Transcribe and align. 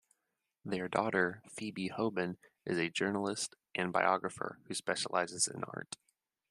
Their 0.65 0.87
daughter 0.87 1.43
Phoebe 1.47 1.89
Hoban 1.89 2.37
is 2.65 2.79
a 2.79 2.89
journalist 2.89 3.55
and 3.75 3.93
biographer 3.93 4.57
who 4.67 4.73
specializes 4.73 5.47
in 5.47 5.63
art. 5.63 5.95